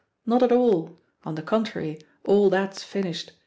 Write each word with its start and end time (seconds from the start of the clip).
Not 0.25 0.41
at 0.41 0.51
all; 0.51 0.97
on 1.25 1.35
the 1.35 1.43
contrary, 1.43 2.01
all 2.25 2.49
that's 2.49 2.83
finished. 2.83 3.33